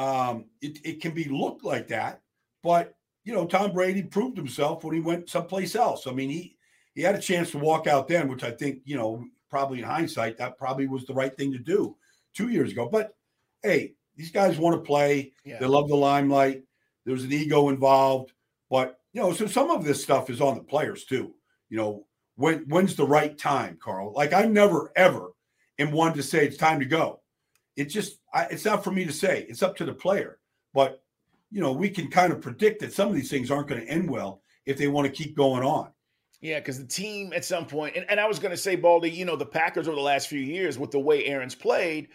Um, 0.00 0.46
it, 0.60 0.78
it 0.84 1.02
can 1.02 1.12
be 1.12 1.24
looked 1.24 1.64
like 1.64 1.88
that, 1.88 2.22
but 2.62 2.94
you 3.24 3.34
know, 3.34 3.46
Tom 3.46 3.72
Brady 3.72 4.02
proved 4.02 4.36
himself 4.36 4.82
when 4.82 4.94
he 4.94 5.00
went 5.00 5.28
someplace 5.28 5.74
else. 5.76 6.06
I 6.06 6.12
mean, 6.12 6.30
he 6.30 6.56
he 6.94 7.02
had 7.02 7.14
a 7.14 7.20
chance 7.20 7.50
to 7.50 7.58
walk 7.58 7.86
out 7.86 8.08
then, 8.08 8.28
which 8.28 8.42
I 8.42 8.50
think, 8.50 8.80
you 8.84 8.96
know, 8.96 9.24
probably 9.50 9.78
in 9.78 9.84
hindsight, 9.84 10.38
that 10.38 10.58
probably 10.58 10.86
was 10.86 11.04
the 11.04 11.14
right 11.14 11.36
thing 11.36 11.52
to 11.52 11.58
do 11.58 11.96
two 12.34 12.48
years 12.48 12.72
ago. 12.72 12.88
But 12.88 13.14
hey, 13.62 13.94
these 14.16 14.30
guys 14.30 14.58
want 14.58 14.76
to 14.76 14.86
play. 14.86 15.32
Yeah. 15.44 15.58
They 15.58 15.66
love 15.66 15.88
the 15.88 15.96
limelight. 15.96 16.62
There's 17.04 17.24
an 17.24 17.32
ego 17.32 17.68
involved. 17.68 18.32
But 18.70 19.00
you 19.12 19.20
know, 19.20 19.32
so 19.32 19.46
some 19.46 19.70
of 19.70 19.84
this 19.84 20.02
stuff 20.02 20.30
is 20.30 20.40
on 20.40 20.56
the 20.56 20.62
players 20.62 21.04
too. 21.04 21.34
You 21.68 21.76
know, 21.76 22.06
when 22.36 22.64
when's 22.68 22.96
the 22.96 23.06
right 23.06 23.36
time, 23.36 23.78
Carl? 23.82 24.12
Like 24.14 24.32
I 24.32 24.44
never 24.44 24.92
ever 24.96 25.32
am 25.78 25.92
one 25.92 26.14
to 26.14 26.22
say 26.22 26.46
it's 26.46 26.56
time 26.56 26.80
to 26.80 26.86
go. 26.86 27.19
It 27.80 27.86
just 27.86 28.18
I, 28.34 28.44
it's 28.44 28.66
not 28.66 28.84
for 28.84 28.90
me 28.90 29.06
to 29.06 29.12
say. 29.12 29.46
It's 29.48 29.62
up 29.62 29.74
to 29.76 29.86
the 29.86 29.94
player. 29.94 30.38
But 30.74 31.02
you 31.50 31.60
know, 31.60 31.72
we 31.72 31.88
can 31.88 32.08
kind 32.08 32.32
of 32.32 32.40
predict 32.40 32.80
that 32.80 32.92
some 32.92 33.08
of 33.08 33.14
these 33.14 33.30
things 33.30 33.50
aren't 33.50 33.68
going 33.68 33.80
to 33.80 33.88
end 33.88 34.08
well 34.08 34.42
if 34.66 34.76
they 34.76 34.86
want 34.86 35.06
to 35.06 35.12
keep 35.12 35.36
going 35.36 35.64
on. 35.64 35.90
Yeah, 36.42 36.58
because 36.58 36.78
the 36.78 36.86
team 36.86 37.32
at 37.34 37.44
some 37.44 37.66
point, 37.66 37.96
and, 37.96 38.06
and 38.08 38.20
I 38.20 38.26
was 38.26 38.38
going 38.38 38.52
to 38.52 38.56
say, 38.56 38.76
Baldy, 38.76 39.10
you 39.10 39.24
know, 39.24 39.36
the 39.36 39.46
Packers 39.46 39.88
over 39.88 39.96
the 39.96 40.02
last 40.02 40.28
few 40.28 40.40
years 40.40 40.78
with 40.78 40.90
the 40.90 40.98
way 40.98 41.24
Aaron's 41.26 41.54
played, 41.54 42.08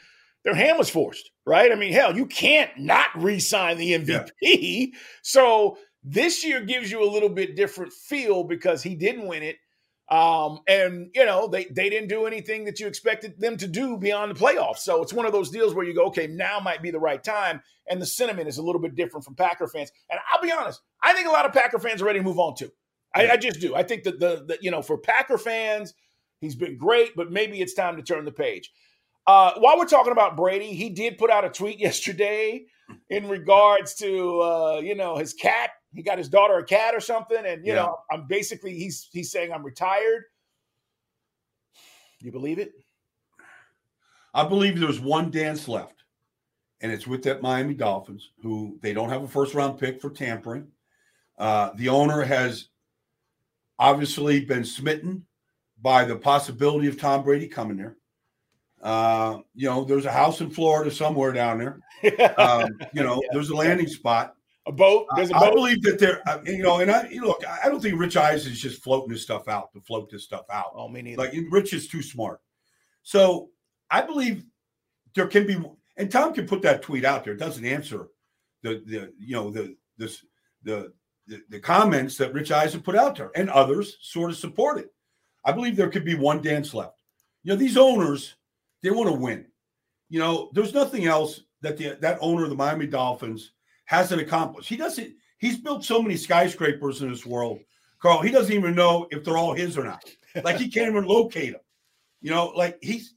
their 0.43 0.55
hand 0.55 0.77
was 0.77 0.89
forced, 0.89 1.29
right? 1.45 1.71
I 1.71 1.75
mean, 1.75 1.93
hell, 1.93 2.15
you 2.15 2.25
can't 2.27 2.71
not 2.77 3.09
re 3.15 3.39
sign 3.39 3.77
the 3.77 3.91
MVP. 3.91 4.29
Yeah. 4.41 4.85
So 5.23 5.77
this 6.03 6.45
year 6.45 6.61
gives 6.61 6.91
you 6.91 7.03
a 7.03 7.11
little 7.11 7.29
bit 7.29 7.55
different 7.55 7.91
feel 7.91 8.43
because 8.43 8.83
he 8.83 8.93
didn't 8.93 9.27
win 9.27 9.41
it. 9.41 9.57
Um, 10.09 10.59
and 10.67 11.09
you 11.15 11.25
know, 11.25 11.47
they 11.47 11.65
they 11.65 11.89
didn't 11.89 12.09
do 12.09 12.25
anything 12.25 12.65
that 12.65 12.79
you 12.79 12.87
expected 12.87 13.39
them 13.39 13.57
to 13.57 13.67
do 13.67 13.97
beyond 13.97 14.35
the 14.35 14.39
playoffs. 14.39 14.79
So 14.79 15.01
it's 15.01 15.13
one 15.13 15.25
of 15.25 15.31
those 15.31 15.49
deals 15.49 15.73
where 15.73 15.85
you 15.85 15.95
go, 15.95 16.05
okay, 16.07 16.27
now 16.27 16.59
might 16.59 16.83
be 16.83 16.91
the 16.91 16.99
right 16.99 17.23
time. 17.23 17.61
And 17.89 18.01
the 18.01 18.05
sentiment 18.05 18.47
is 18.47 18.57
a 18.57 18.63
little 18.63 18.81
bit 18.81 18.95
different 18.95 19.25
from 19.25 19.35
Packer 19.35 19.67
fans. 19.67 19.91
And 20.09 20.19
I'll 20.31 20.41
be 20.41 20.51
honest, 20.51 20.81
I 21.01 21.13
think 21.13 21.27
a 21.27 21.31
lot 21.31 21.45
of 21.45 21.53
Packer 21.53 21.79
fans 21.79 22.01
are 22.01 22.05
ready 22.05 22.19
to 22.19 22.25
move 22.25 22.39
on 22.39 22.55
too. 22.55 22.71
I, 23.15 23.31
I 23.31 23.37
just 23.37 23.59
do. 23.59 23.73
I 23.75 23.83
think 23.83 24.03
that 24.03 24.19
the, 24.19 24.43
the 24.47 24.57
you 24.61 24.69
know, 24.69 24.81
for 24.81 24.97
Packer 24.97 25.37
fans, 25.37 25.93
he's 26.39 26.55
been 26.55 26.77
great, 26.77 27.15
but 27.15 27.31
maybe 27.31 27.61
it's 27.61 27.73
time 27.73 27.95
to 27.95 28.03
turn 28.03 28.25
the 28.25 28.31
page. 28.31 28.71
Uh, 29.25 29.53
while 29.57 29.77
we're 29.77 29.85
talking 29.85 30.11
about 30.11 30.37
Brady, 30.37 30.73
he 30.73 30.89
did 30.89 31.17
put 31.17 31.31
out 31.31 31.45
a 31.45 31.49
tweet 31.49 31.79
yesterday 31.79 32.65
in 33.09 33.27
regards 33.27 33.95
to 33.95 34.41
uh, 34.41 34.81
you 34.83 34.93
know 34.93 35.17
his 35.17 35.33
cat 35.33 35.71
he 35.95 36.03
got 36.03 36.17
his 36.17 36.29
daughter 36.29 36.57
a 36.57 36.65
cat 36.65 36.93
or 36.93 36.99
something, 36.99 37.45
and 37.45 37.65
you 37.65 37.73
yeah. 37.73 37.83
know, 37.83 37.99
I'm 38.11 38.27
basically 38.27 38.73
he's 38.73 39.09
he's 39.11 39.31
saying 39.31 39.51
I'm 39.51 39.63
retired. 39.63 40.25
You 42.19 42.31
believe 42.31 42.59
it? 42.59 42.73
I 44.33 44.45
believe 44.45 44.79
there's 44.79 44.99
one 44.99 45.31
dance 45.31 45.67
left, 45.67 46.03
and 46.81 46.91
it's 46.91 47.07
with 47.07 47.23
that 47.23 47.41
Miami 47.41 47.73
Dolphins, 47.73 48.31
who 48.41 48.77
they 48.81 48.93
don't 48.93 49.09
have 49.09 49.23
a 49.23 49.27
first 49.27 49.53
round 49.53 49.79
pick 49.79 50.01
for 50.01 50.09
tampering. 50.09 50.67
Uh, 51.37 51.71
the 51.75 51.89
owner 51.89 52.21
has 52.21 52.67
obviously 53.79 54.43
been 54.43 54.65
smitten 54.65 55.25
by 55.81 56.03
the 56.03 56.15
possibility 56.15 56.87
of 56.87 56.99
Tom 56.99 57.23
Brady 57.23 57.47
coming 57.47 57.77
there. 57.77 57.97
Uh, 58.81 59.39
you 59.53 59.67
know, 59.67 59.83
there's 59.83 60.05
a 60.05 60.11
house 60.11 60.41
in 60.41 60.49
Florida 60.49 60.91
somewhere 60.91 61.31
down 61.31 61.57
there. 61.57 61.79
Um, 62.37 62.77
you 62.93 63.01
know, 63.01 63.15
yeah. 63.15 63.29
there's 63.31 63.49
a 63.49 63.55
landing 63.55 63.87
spot 63.87 64.34
a 64.67 64.71
boat. 64.71 65.07
There's 65.15 65.29
a 65.29 65.33
boat. 65.33 65.43
I 65.43 65.51
believe 65.51 65.81
that 65.83 65.99
there, 65.99 66.21
uh, 66.27 66.39
you 66.45 66.63
know, 66.63 66.79
and 66.79 66.89
I 66.91 67.07
you 67.09 67.25
look. 67.25 67.43
I 67.63 67.69
don't 67.69 67.81
think 67.81 67.99
Rich 67.99 68.17
Eisen 68.17 68.51
is 68.51 68.59
just 68.59 68.83
floating 68.83 69.09
this 69.09 69.21
stuff 69.21 69.47
out 69.47 69.71
to 69.73 69.81
float 69.81 70.09
this 70.09 70.23
stuff 70.23 70.45
out. 70.51 70.71
Oh, 70.73 70.87
me 70.87 71.01
neither. 71.01 71.17
Like 71.17 71.33
Rich 71.51 71.73
is 71.73 71.87
too 71.87 72.01
smart. 72.01 72.41
So 73.03 73.49
I 73.91 74.01
believe 74.01 74.43
there 75.13 75.27
can 75.27 75.45
be, 75.45 75.57
and 75.97 76.11
Tom 76.11 76.33
can 76.33 76.47
put 76.47 76.61
that 76.63 76.81
tweet 76.81 77.05
out 77.05 77.23
there. 77.23 77.33
It 77.33 77.39
doesn't 77.39 77.65
answer 77.65 78.07
the 78.63 78.81
the 78.85 79.13
you 79.19 79.35
know 79.35 79.51
the 79.51 79.75
this 79.97 80.25
the, 80.63 80.91
the 81.27 81.41
the 81.49 81.59
comments 81.59 82.17
that 82.17 82.33
Rich 82.33 82.51
Eisen 82.51 82.81
put 82.81 82.95
out 82.95 83.15
there, 83.15 83.31
and 83.35 83.49
others 83.49 83.97
sort 84.01 84.31
of 84.31 84.37
support 84.37 84.79
it. 84.79 84.91
I 85.45 85.51
believe 85.51 85.75
there 85.75 85.89
could 85.89 86.05
be 86.05 86.15
one 86.15 86.41
dance 86.41 86.73
left. 86.73 87.01
You 87.43 87.53
know, 87.53 87.57
these 87.57 87.77
owners 87.77 88.35
they 88.81 88.89
want 88.89 89.09
to 89.09 89.15
win. 89.15 89.45
You 90.09 90.19
know, 90.19 90.49
there's 90.53 90.73
nothing 90.73 91.05
else 91.05 91.41
that 91.61 91.77
the 91.77 91.97
that 92.01 92.17
owner 92.21 92.43
of 92.43 92.49
the 92.49 92.55
Miami 92.55 92.87
Dolphins 92.87 93.51
hasn't 93.85 94.21
accomplished. 94.21 94.69
He 94.69 94.77
doesn't. 94.77 95.13
He's 95.37 95.57
built 95.57 95.83
so 95.83 96.01
many 96.01 96.17
skyscrapers 96.17 97.01
in 97.01 97.09
this 97.09 97.25
world, 97.25 97.59
Carl. 97.99 98.21
He 98.21 98.31
doesn't 98.31 98.53
even 98.53 98.75
know 98.75 99.07
if 99.11 99.23
they're 99.23 99.37
all 99.37 99.53
his 99.53 99.77
or 99.77 99.83
not. 99.83 100.03
Like 100.43 100.57
he 100.57 100.69
can't 100.69 100.89
even 100.91 101.05
locate 101.05 101.53
them. 101.53 101.61
You 102.21 102.31
know, 102.31 102.47
like 102.55 102.77
he's 102.81 103.15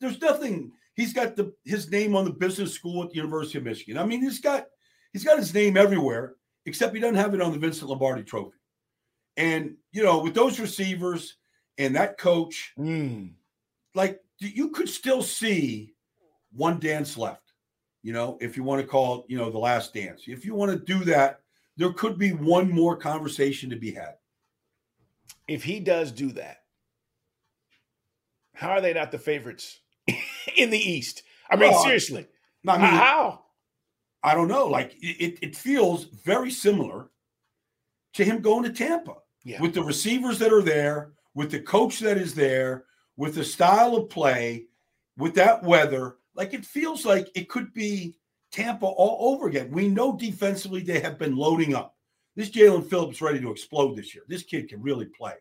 there's 0.00 0.20
nothing. 0.20 0.72
He's 0.94 1.12
got 1.12 1.36
the 1.36 1.52
his 1.64 1.90
name 1.90 2.14
on 2.14 2.24
the 2.24 2.30
business 2.30 2.72
school 2.72 3.02
at 3.02 3.10
the 3.10 3.16
University 3.16 3.58
of 3.58 3.64
Michigan. 3.64 3.98
I 3.98 4.06
mean, 4.06 4.22
he's 4.22 4.40
got 4.40 4.66
he's 5.12 5.24
got 5.24 5.38
his 5.38 5.52
name 5.52 5.76
everywhere, 5.76 6.36
except 6.64 6.94
he 6.94 7.00
doesn't 7.00 7.16
have 7.16 7.34
it 7.34 7.40
on 7.40 7.52
the 7.52 7.58
Vincent 7.58 7.90
Lombardi 7.90 8.22
Trophy. 8.22 8.56
And 9.36 9.76
you 9.92 10.02
know, 10.02 10.20
with 10.22 10.34
those 10.34 10.60
receivers 10.60 11.36
and 11.78 11.96
that 11.96 12.18
coach, 12.18 12.72
mm. 12.78 13.32
like 13.94 14.20
you 14.38 14.70
could 14.70 14.88
still 14.88 15.22
see 15.22 15.94
one 16.52 16.78
dance 16.78 17.16
left 17.16 17.45
you 18.06 18.12
know, 18.12 18.38
if 18.40 18.56
you 18.56 18.62
want 18.62 18.80
to 18.80 18.86
call 18.86 19.18
it, 19.18 19.24
you 19.26 19.36
know, 19.36 19.50
the 19.50 19.58
last 19.58 19.92
dance. 19.92 20.22
If 20.28 20.44
you 20.44 20.54
want 20.54 20.70
to 20.70 20.78
do 20.78 21.04
that, 21.06 21.40
there 21.76 21.92
could 21.92 22.16
be 22.16 22.30
one 22.30 22.70
more 22.70 22.96
conversation 22.96 23.68
to 23.70 23.74
be 23.74 23.90
had. 23.90 24.14
If 25.48 25.64
he 25.64 25.80
does 25.80 26.12
do 26.12 26.30
that, 26.34 26.58
how 28.54 28.70
are 28.70 28.80
they 28.80 28.92
not 28.92 29.10
the 29.10 29.18
favorites 29.18 29.80
in 30.56 30.70
the 30.70 30.78
East? 30.78 31.24
I 31.50 31.56
mean, 31.56 31.72
well, 31.72 31.82
seriously. 31.82 32.28
I 32.68 32.78
mean, 32.78 32.86
how? 32.86 33.42
I 34.22 34.34
don't 34.34 34.46
know. 34.46 34.68
Like 34.68 34.94
it, 35.02 35.40
it 35.42 35.56
feels 35.56 36.04
very 36.04 36.52
similar 36.52 37.10
to 38.14 38.24
him 38.24 38.40
going 38.40 38.62
to 38.62 38.72
Tampa 38.72 39.16
yeah. 39.42 39.60
with 39.60 39.74
the 39.74 39.82
receivers 39.82 40.38
that 40.38 40.52
are 40.52 40.62
there, 40.62 41.10
with 41.34 41.50
the 41.50 41.58
coach 41.58 41.98
that 41.98 42.18
is 42.18 42.36
there, 42.36 42.84
with 43.16 43.34
the 43.34 43.44
style 43.44 43.96
of 43.96 44.10
play, 44.10 44.66
with 45.16 45.34
that 45.34 45.64
weather. 45.64 46.18
Like 46.36 46.54
it 46.54 46.64
feels 46.64 47.04
like 47.04 47.28
it 47.34 47.48
could 47.48 47.72
be 47.72 48.16
Tampa 48.52 48.86
all 48.86 49.34
over 49.34 49.48
again. 49.48 49.70
We 49.70 49.88
know 49.88 50.16
defensively 50.16 50.82
they 50.82 51.00
have 51.00 51.18
been 51.18 51.36
loading 51.36 51.74
up. 51.74 51.96
This 52.36 52.50
Jaelan 52.50 52.88
Phillips 52.88 53.22
ready 53.22 53.40
to 53.40 53.50
explode 53.50 53.96
this 53.96 54.14
year. 54.14 54.24
This 54.28 54.42
kid 54.42 54.68
can 54.68 54.82
really 54.82 55.06
play. 55.06 55.34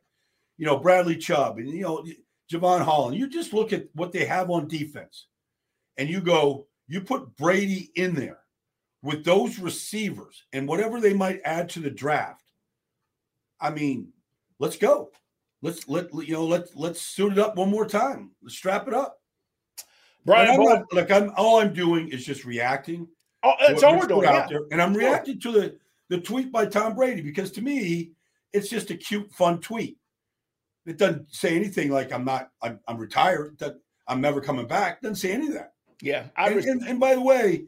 You 0.58 0.66
know, 0.66 0.78
Bradley 0.78 1.18
Chubb 1.18 1.58
and 1.58 1.70
you 1.70 1.82
know 1.82 2.06
Jevon 2.52 2.82
Holland. 2.82 3.18
You 3.18 3.28
just 3.28 3.54
look 3.54 3.74
at 3.74 3.88
what 3.94 4.14
they 4.14 4.25
have 4.25 4.50
on 4.50 4.68
defense, 4.68 5.28
and 5.98 6.08
you 6.10 6.22
go, 6.22 6.68
you 6.88 7.02
put 7.02 7.36
Brady 7.36 7.92
in 7.96 8.16
there 8.16 8.40
with 9.02 9.25
those 9.25 9.60
receivers 9.60 10.44
and 10.54 10.68
whatever 10.68 11.02
they 11.02 11.14
might 11.14 11.42
add 11.44 11.70
to 11.70 11.80
the 11.80 11.90
draft. 11.90 12.44
I 13.60 13.70
mean, 13.70 14.14
let's 14.60 14.78
go. 14.78 15.12
Let's 15.62 15.88
let 15.90 16.14
you 16.14 16.34
know. 16.34 16.46
Let's 16.46 16.75
let's 16.75 17.02
suit 17.02 17.34
it 17.34 17.40
up 17.40 17.58
one 17.58 17.70
more 17.70 17.88
time. 17.88 18.32
Let's 18.42 18.56
strap 18.56 18.88
it 18.88 18.94
up. 18.94 19.18
Brian, 20.25 20.50
I'm 20.50 20.63
not, 20.63 20.94
like 20.94 21.12
I'm 21.12 21.32
all 21.38 21.60
I'm 21.60 21.74
doing 21.74 22.10
is 22.10 22.25
just 22.25 22.46
reacting. 22.46 23.08
Oh, 23.44 23.53
that's 23.67 23.84
all 23.84 24.00
we're 24.00 24.08
doing 24.08 24.25
out 24.25 24.34
yeah. 24.34 24.48
there, 24.50 24.62
and 24.72 24.82
I'm 24.82 24.94
reacting 24.94 25.39
to 25.41 25.51
the 25.51 25.77
the 26.10 26.20
tweet 26.20 26.51
by 26.51 26.65
Tom 26.65 26.96
Brady 26.96 27.22
because 27.22 27.51
to 27.51 27.62
me, 27.62 28.12
it's 28.53 28.70
just 28.70 28.91
a 28.91 28.96
cute, 28.96 29.32
fun 29.32 29.60
tweet. 29.60 29.98
It 30.86 30.98
doesn't 30.98 31.34
say 31.34 31.55
anything 31.55 31.89
like 31.89 32.13
I'm 32.13 32.24
not, 32.24 32.51
I'm, 32.62 32.79
I'm 32.88 32.98
retired, 32.98 33.58
that 33.60 33.75
I'm 34.08 34.22
never 34.22 34.39
coming 34.39 34.67
back. 34.67 34.98
It 34.98 35.01
doesn't 35.03 35.15
say 35.15 35.32
any 35.32 35.48
of 35.48 35.53
that. 35.53 35.74
Yeah. 36.01 36.27
And, 36.38 36.60
and, 36.63 36.88
and 36.88 37.00
by 37.00 37.15
the 37.15 37.22
way, 37.22 37.65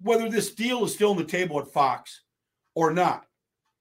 whether 0.00 0.30
this 0.30 0.54
deal 0.54 0.84
is 0.84 0.94
still 0.94 1.10
on 1.10 1.16
the 1.16 1.24
table 1.24 1.60
at 1.60 1.68
Fox 1.68 2.22
or 2.74 2.92
not, 2.92 3.26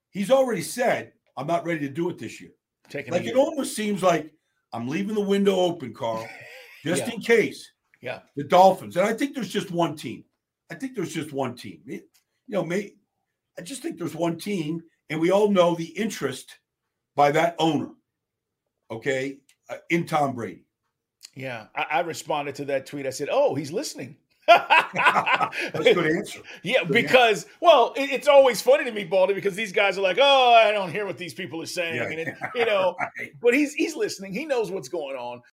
he's 0.09 0.31
already 0.31 0.61
said, 0.61 1.13
I'm 1.37 1.47
not 1.47 1.65
ready 1.65 1.81
to 1.81 1.89
do 1.89 2.09
it 2.09 2.17
this 2.17 2.41
year. 2.41 2.51
Taking 2.89 3.13
like 3.13 3.25
it 3.25 3.35
almost 3.35 3.75
seems 3.75 4.03
like 4.03 4.33
I'm 4.73 4.87
leaving 4.87 5.15
the 5.15 5.21
window 5.21 5.55
open, 5.55 5.93
Carl, 5.93 6.27
just 6.83 7.07
yeah. 7.07 7.13
in 7.13 7.21
case. 7.21 7.71
Yeah. 8.01 8.19
The 8.35 8.43
Dolphins. 8.43 8.97
And 8.97 9.05
I 9.05 9.13
think 9.13 9.33
there's 9.33 9.49
just 9.49 9.71
one 9.71 9.95
team. 9.95 10.23
I 10.71 10.75
think 10.75 10.95
there's 10.95 11.13
just 11.13 11.31
one 11.31 11.55
team. 11.55 11.81
you 11.85 12.01
know, 12.47 12.63
may, 12.63 12.93
I 13.57 13.61
just 13.61 13.81
think 13.81 13.97
there's 13.97 14.15
one 14.15 14.37
team, 14.37 14.83
and 15.09 15.19
we 15.19 15.31
all 15.31 15.49
know 15.49 15.75
the 15.75 15.85
interest 15.85 16.59
by 17.15 17.31
that 17.31 17.55
owner, 17.59 17.89
okay, 18.91 19.37
uh, 19.69 19.77
in 19.89 20.05
Tom 20.05 20.33
Brady. 20.33 20.65
Yeah. 21.35 21.67
I, 21.75 21.85
I 21.91 21.99
responded 22.01 22.55
to 22.55 22.65
that 22.65 22.85
tweet. 22.85 23.05
I 23.05 23.11
said, 23.11 23.29
oh, 23.31 23.55
he's 23.55 23.71
listening. 23.71 24.17
That's 24.47 25.85
a 25.85 25.93
good 25.93 26.07
answer. 26.07 26.39
Yeah, 26.63 26.79
good 26.83 26.93
because 26.93 27.43
answer. 27.43 27.57
well, 27.59 27.93
it, 27.97 28.11
it's 28.11 28.29
always 28.29 28.61
funny 28.61 28.85
to 28.85 28.91
me, 28.93 29.03
Baldy, 29.03 29.33
because 29.33 29.55
these 29.55 29.73
guys 29.73 29.97
are 29.97 30.01
like, 30.01 30.17
"Oh, 30.21 30.53
I 30.53 30.71
don't 30.71 30.89
hear 30.89 31.05
what 31.05 31.17
these 31.17 31.33
people 31.33 31.61
are 31.61 31.65
saying," 31.65 31.97
yeah. 31.97 32.03
and 32.03 32.13
it, 32.13 32.33
you 32.55 32.65
know. 32.65 32.95
right. 33.19 33.33
But 33.41 33.53
he's 33.53 33.73
he's 33.73 33.93
listening. 33.93 34.31
He 34.31 34.45
knows 34.45 34.71
what's 34.71 34.87
going 34.87 35.17
on. 35.17 35.41